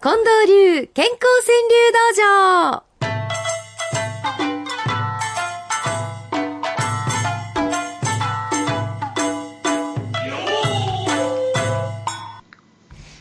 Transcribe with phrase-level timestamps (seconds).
[0.00, 2.84] 近藤流健康川柳道場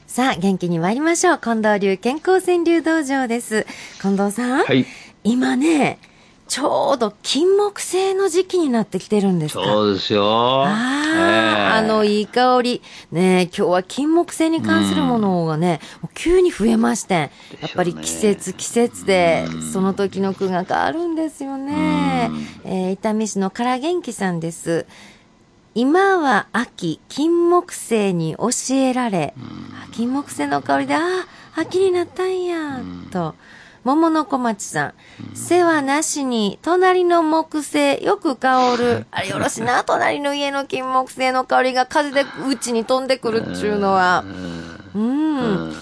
[0.06, 1.40] さあ、元気に参りましょう。
[1.40, 3.66] 近藤流健康川柳道場です。
[4.00, 4.64] 近藤さん。
[4.64, 4.86] はい。
[5.24, 5.98] 今ね、
[6.48, 10.64] ちょうど金木犀の時期になってきてるんですかそうですよ。
[10.66, 12.82] ああ、あの、いい香り。
[13.12, 17.32] ねえ今日は金木犀に関するものがね、もう急に増えまして、
[17.62, 22.32] やっぱり季節、季節で、その時の句が変わるんですよね。
[22.64, 24.86] えー、伊丹市のから元気さんです。
[25.76, 32.80] 今は秋、金木犀に教えられ、あ金木犀の香りで、ああ、秋になったんや、
[33.12, 33.36] と。
[33.88, 34.94] 桃の小町さん、
[35.34, 39.06] 世話なしに、隣の木星、よく香る。
[39.12, 44.26] あれよろしいな、 隣の家の金木犀の香りが風でうちに飛んでくるっちゅうのは。
[44.94, 45.74] うん。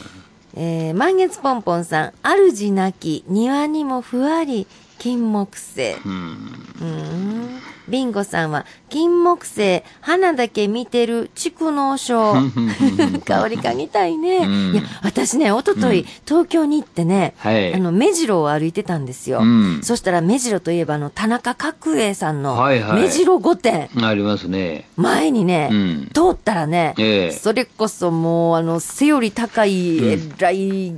[0.53, 4.67] えー、満月ポンポンさん、主なき、庭にもふわり、
[4.99, 5.95] 金木犀。
[6.05, 7.59] うん。
[7.85, 7.91] うん。
[7.91, 12.33] ビンゴさんは、金木犀、花だけ見てる、蓄能症。
[13.25, 14.45] 香り嗅ぎたいね。
[14.45, 19.39] んいや、私ね、おととい、東京に行ってね、はいあの、目白を歩いてたんですよ。
[19.41, 23.89] うんそしたら、目白といえば、あの、田中角栄さんの、はいはい目白御殿。
[24.01, 24.87] ありますね。
[24.95, 30.93] 前にね、うん通ったらね、ええそれこそもう、あの、背より高い、えらい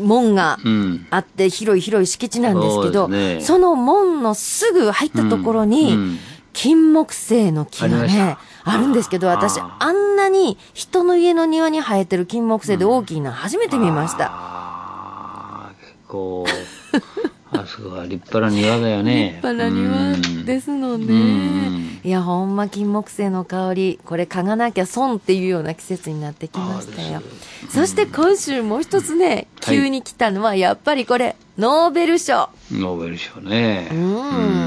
[0.00, 1.06] 門がうん。
[1.10, 6.18] あって、広い広い敷地なんですけど、そねその門のすぐ入ったところに、
[6.54, 14.30] 金木犀の木がねた、あるんですけど、私、ああんなに人の家の庭に生えてる金木犀で大きいの初めて見ました。
[14.32, 16.46] あー結構、
[17.50, 19.40] あそこは立派な庭だよね。
[19.42, 22.00] 立派な庭ですのねうん。
[22.04, 27.22] いや、ほんま金木犀の香り、これ嗅がなきゃ損っていうような季節になってきましたよ。
[27.68, 32.50] そして今週もう一つね、はい急に来たのは、やっぱりこれ、ノーベル賞。
[32.70, 33.88] ノーベル賞ね。
[33.90, 34.63] うん。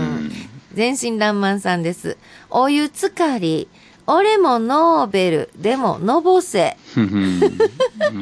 [0.77, 2.17] 全身爛漫さんです。
[2.51, 3.67] お湯つかり。
[4.05, 5.49] 俺もノーベル。
[5.57, 6.77] でも、のぼせ。
[6.95, 7.41] うん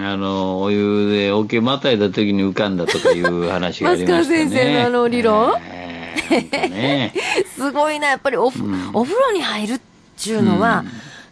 [0.01, 4.45] あの、お湯で桶またいだ時に浮かんだとかいう話がありましたね。
[4.45, 7.13] 松川先生のあの理論えーね。
[7.57, 8.63] すごいな、やっぱりおふ、
[8.93, 9.81] お風呂に入るっ
[10.17, 10.85] ていうのは、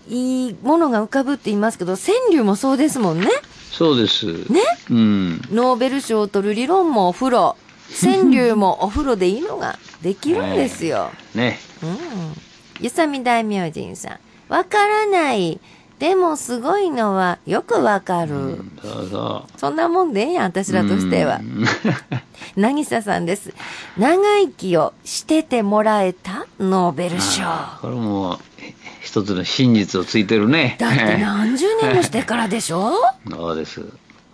[0.10, 3.30] いいものが浮かぶって言いますけど、川柳もそうですもんね。
[3.72, 4.26] そうです。
[4.52, 4.60] ね
[4.92, 5.42] うん。
[5.54, 7.56] ノーベル賞を取る理論もお風呂。
[8.02, 11.12] 川柳もお風呂でいいのができるんですよ。
[11.36, 11.60] ね。
[11.84, 11.98] うん。
[12.82, 14.20] ゆさみ大明神さん。
[14.52, 15.60] わからない。
[16.00, 18.62] でもすごいのはよくわかる。
[18.82, 21.40] そうそそんなもんでええやん、私らとしては。
[22.58, 23.54] なぎささんです。
[23.98, 27.44] 長生きをしててもらえたノーベル賞。
[27.44, 27.46] う。
[27.82, 30.76] これも、え一つの真実をついてるね。
[30.80, 32.80] だって何十年もしてからでしょ？
[32.82, 33.82] は そうです。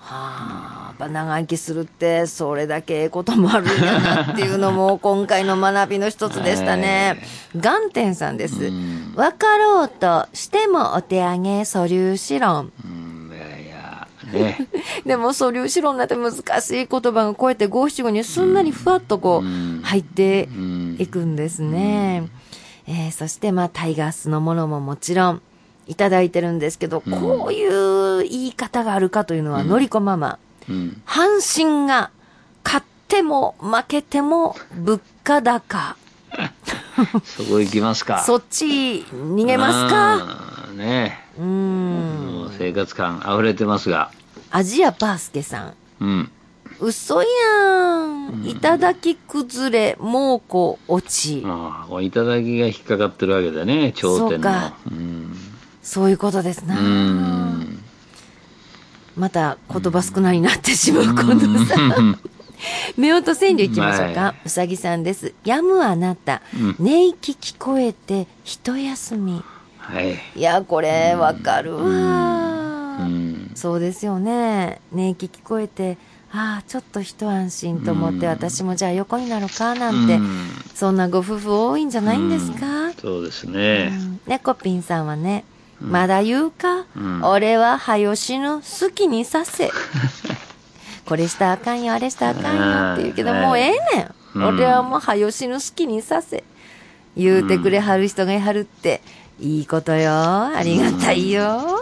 [0.02, 7.24] あ、やっぱ長生きするって、それだけええこともあるんやなっていうのも、 今回の学びの一つでしたね。
[7.56, 8.70] 眼点さんです。
[9.16, 12.72] わかろうとしてもお手上げ素粒子論。
[14.32, 14.68] ね。
[15.06, 20.50] でも素粒子論なんて難しい言葉がこうやって五七五にすんなりふわっとこう入って
[21.00, 22.28] いくんですね。
[22.88, 25.42] えーそしてまあタイガースのものももちろん
[25.88, 30.38] いただいてるんですけど、こういう言い方があるかというのはのりこママ。
[30.70, 31.02] うん。
[31.06, 32.12] 阪神が
[32.64, 35.98] 勝っても負けても物価高。
[37.24, 38.24] そこ行きますか。
[38.24, 41.20] そっち逃げますかうんね。
[41.38, 42.52] うーん。
[42.58, 44.12] 生活感溢れてますが。
[44.52, 45.74] アジアバースケさん。
[46.02, 46.32] うん。
[46.80, 47.28] 嘘や
[48.06, 48.46] ん。
[48.46, 51.42] いただき崩れ、猛虎落ち。
[51.46, 54.50] まあ、こういただきが引っかかってるわけだね、頂点の。
[54.50, 55.36] そうかうん。
[55.82, 56.80] そういうことですな。
[56.80, 57.69] うん。
[59.16, 62.20] また言葉少なになってしまう近藤さん。
[62.98, 64.22] 夫婦川柳いきましょうか。
[64.22, 65.34] はうさぎさんです。
[65.46, 66.42] やむあなた。
[66.80, 69.44] 寝息聞こえて一休み。
[69.78, 70.20] はい。
[70.36, 71.84] いや、これわかるわ。
[71.84, 71.86] う
[73.04, 73.52] ん。
[73.56, 74.82] そうですよね。
[74.92, 75.98] 寝息聞こえて、
[76.32, 83.90] ああ、ちょっと一安心と思って、私もじゃあ横になろうかなんて、うんそんなご夫婦多いんじゃないんですか、そうですね。
[83.92, 85.44] うんねこぴんさんはね、
[85.82, 89.72] まだ言うか、ん俺ははよ死ぬ好きにさせ。
[91.06, 94.14] これしたらあかんよ、あれしたらあかんよって言うけど、うんもうええねん。
[94.36, 96.44] うん俺はもうはよ死ぬ好きにさせ。
[97.18, 99.02] 言うてくれはる人がいはるって、
[99.40, 100.12] いいことよ。
[100.12, 101.82] ありがたいよ。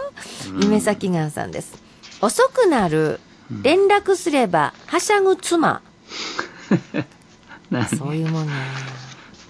[0.60, 1.74] 夢咲がんさんです。
[2.20, 3.20] 遅くなる。
[3.62, 5.80] 連絡すれば、はしゃぐ妻。
[7.70, 8.52] なそういうもんね。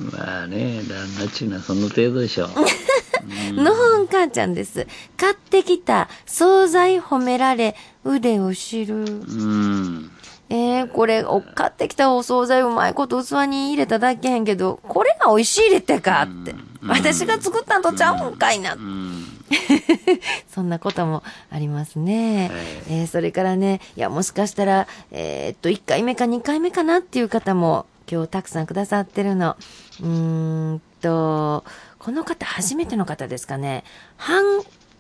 [0.01, 2.49] まあね、旦那っちゅうのはその程度でしょう。
[3.53, 4.87] のほん母ちゃんです。
[5.17, 7.75] 買ってきた惣菜褒められ
[8.05, 8.97] 腕を知る。
[8.97, 10.11] うん。
[10.51, 16.55] えー、これ、お買ってきたお惣菜うまいこと器に入れただけへんけど、これが美味しい入れてかって。
[16.87, 18.75] 私が作ったんとちゃうんかいな。
[18.75, 19.25] うん。
[20.49, 22.51] そんなこともありますね。
[22.89, 29.57] えーそれからね、いや、もしかしたら、えーっと、1回目か2回目かなっていう方も、今日たくさんくださってるの。
[30.01, 31.65] うーんと、
[31.99, 33.85] この方、初めての方ですかね。
[34.17, 34.45] 半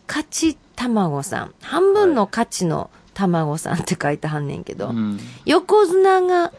[0.06, 1.54] 勝ち卵さん。
[1.60, 4.88] 半分の価値の卵さんって書いてはんねんけど。
[4.88, 5.18] うん。
[5.44, 6.52] 横綱が、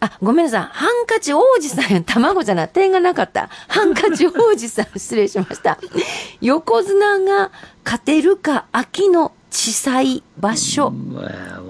[0.00, 0.62] あ、ごめんなさい。
[0.62, 2.02] ハンカチ王子さんや。
[2.02, 2.68] 卵じゃない。
[2.68, 3.48] 点がなかった。
[3.68, 4.86] ハンカチ王子さん。
[4.98, 5.78] 失礼しました。
[6.40, 7.50] 横綱が
[7.84, 10.90] 勝てるか、秋の地裁場所。
[10.90, 11.60] まあ、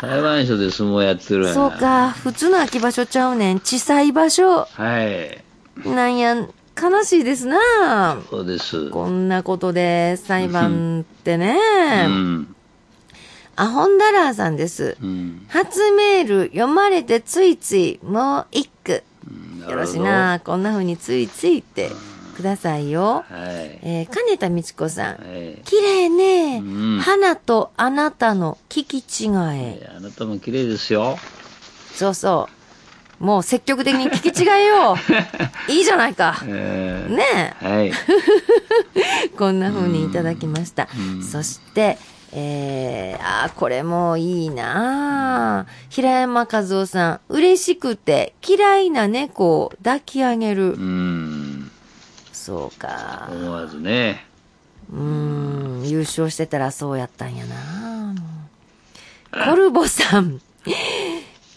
[0.00, 1.70] 裁判所で相撲やってるそう。
[1.70, 2.10] か。
[2.10, 3.60] 普通の秋場所ちゃうねん。
[3.60, 4.64] 地裁場所。
[4.64, 5.88] はい。
[5.88, 8.18] なんや、悲しいですな。
[8.30, 8.90] そうです。
[8.90, 11.56] こんなことで裁判ってね。
[12.06, 12.54] うん。
[13.56, 14.96] アホンダラーさんです。
[15.02, 15.46] うん。
[15.48, 19.02] 初メール読まれてついついもう一句。
[19.26, 20.00] うんよろし。
[20.00, 20.40] な。
[20.42, 21.90] こんな風についついって
[22.32, 23.04] くださいよ。
[23.04, 23.78] はい。
[23.82, 25.16] えー、金田美智子さん。
[25.16, 25.60] はい。
[25.64, 29.80] 綺麗ね、うん花とあなたの聞き違え。
[29.82, 31.16] えあなたも綺麗ですよ。
[31.94, 32.48] そうそ
[33.20, 33.24] う。
[33.24, 34.96] もう積極的に聞き違えよう。
[35.70, 36.42] いいじゃないか。
[36.44, 37.86] えーねはい。
[37.88, 39.28] え。
[39.38, 40.88] こんな風にいただきました。
[41.30, 41.98] そして、
[42.32, 47.20] えー、あーこれもいいなあ平山和夫さん。
[47.28, 50.76] 嬉しくて嫌いな猫を抱き上げるう。
[50.76, 51.41] ん。
[52.52, 53.30] そうか。
[53.32, 54.26] 思わずね。
[54.92, 58.14] うーん、優勝してたらそうやったんやな。
[59.50, 60.38] コルボさん。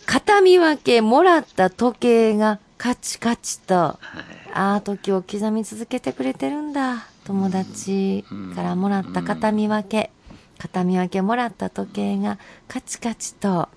[0.06, 4.00] 片見分けもらった時計がカチカチと、あ
[4.54, 7.08] あ、時を刻み続けてくれてるんだ。
[7.26, 8.24] 友達
[8.56, 10.12] からもらった片見分け。
[10.58, 12.40] 片見分けもらった時計が
[12.70, 13.68] カチカチと。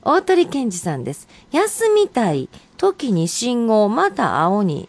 [0.00, 1.28] 大鳥健二さんです。
[1.52, 2.48] 休みたい
[2.84, 4.88] 時に信号また青に。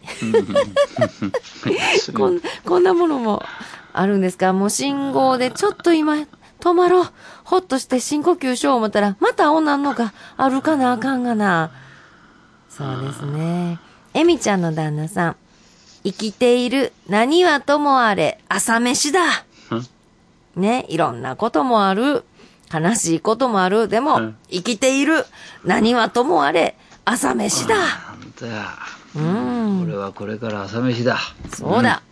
[2.14, 3.42] こんこんなものも
[3.94, 6.16] あるんですかもう信号でちょっと今
[6.60, 7.08] 止まろう。
[7.44, 11.70] ほっとして深呼吸しよう思ったら、また青なんのか歩かなあかんがな。
[12.68, 13.78] そうですね。
[14.12, 15.36] エミちゃんの旦那さん。
[16.04, 19.20] 生きている何はともあれ朝飯だ。
[20.54, 22.24] ね、いろんなこともある。
[22.72, 23.88] 悲しいこともある。
[23.88, 25.24] でも、うん生きている
[25.64, 26.76] 何はともあれ
[27.08, 27.76] 朝飯だ。
[27.76, 28.68] 本当や。
[29.14, 29.82] うん。
[29.82, 31.16] 俺はこれから朝飯だ。
[31.54, 32.02] そうだ。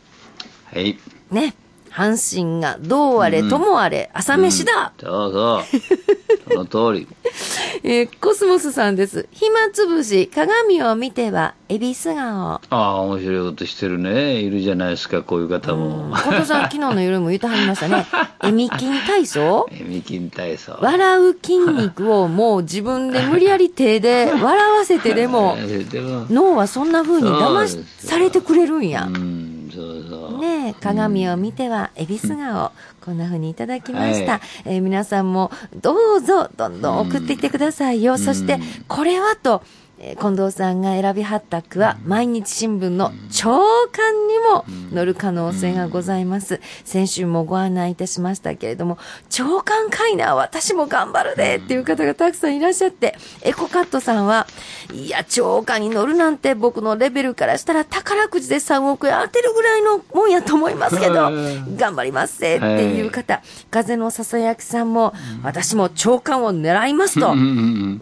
[0.72, 0.96] はい。
[1.32, 1.52] ね。
[1.94, 4.92] 阪神がどうあれともあれ朝飯だ。
[5.00, 6.44] そうそう。
[6.52, 7.06] その通り。
[7.84, 9.28] えーコスモスさんです。
[9.32, 12.54] 暇つぶし、鏡を見ては、恵比寿顔。
[12.54, 14.34] ああ、面白いことしてるね。
[14.40, 16.10] いるじゃないですか、こういう方も。
[16.16, 18.06] 小藤さん、昨日の夜も言ってはりましたね。
[18.42, 19.68] えみ筋体操？
[19.70, 20.78] えみ筋体操。
[20.80, 25.56] 笑う筋肉をもう自分で無理やり手で笑わせて でも、
[26.30, 29.10] 脳はそんな風に騙されてくれるんやう。
[29.18, 29.33] ん。
[30.80, 32.72] 鏡を見ては、恵比寿顔。
[33.04, 34.32] こんな風にいただきました。
[34.32, 35.50] はいえー皆さんも、
[35.80, 38.18] どうぞ、どんどん送ってきてくださいよ。
[38.18, 39.62] そして、これはと、
[40.06, 43.58] えー近藤さんが選びはった句は、毎日新聞の朝
[43.92, 44.64] 刊にも
[44.94, 46.60] 載る可能性がございます。
[46.84, 48.98] 先週もご案内いたしましたけれども、
[49.28, 54.46] 朝刊かいな、私も頑張るでっていう方がたくさんいらっしゃって、エコカットさんは、
[54.92, 61.30] いや、朝刊に載るなんて僕のレベルからしたら宝くじで3億円当てるぐらいのもんやと思いますけど、
[61.76, 67.32] 頑張りますぜっていう方、風のささやきさんも、私も朝刊を狙いますと。
[67.32, 68.00] うん。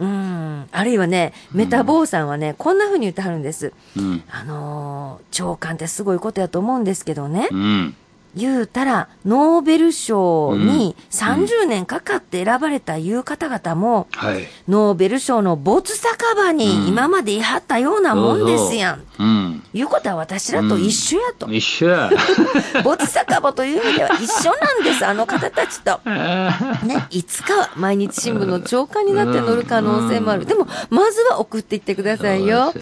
[0.70, 3.72] あるいはね、メタボーさんはね、こんな風に言ってはるんです。
[3.96, 4.04] うん。
[4.04, 4.22] うん。
[4.30, 7.48] あのー長官ってすごいことやと思うんですけどね。
[7.50, 7.94] うん。
[8.34, 14.46] 言うたら、ノーベル賞に30年かかって選ばれたいう方々も、はい。
[14.68, 19.02] ノーベル賞の没酒場に今までいはったようなもんですやん。
[19.16, 19.62] そうん。
[19.74, 21.52] いうことは私らと一緒やと。
[21.52, 22.10] 一緒や。
[22.82, 26.00] 没酒場という意味では一緒なんです、あの方たちと。
[26.04, 30.46] あ ね、いつかは毎日新聞の朝刊になって載る可能性もある。
[30.46, 32.72] でも、まずは送っていってくださいよ。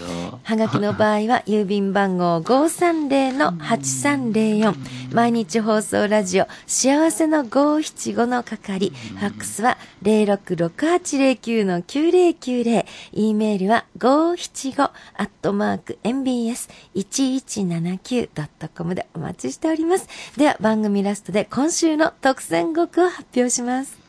[0.45, 4.75] はがきの場合は、郵便番号530-8304。
[5.13, 8.91] 毎日放送ラジオ、幸せの575の係。
[8.91, 12.87] ファックスは066809-9090。
[13.13, 14.93] e メールは575ア
[15.25, 20.07] ットマーク mbs1179.com でお待ちしております。
[20.37, 24.00] では、番組ラストで今週の特選語句を発表します。